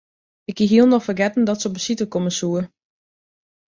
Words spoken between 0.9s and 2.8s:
fergetten dat se op besite komme soe.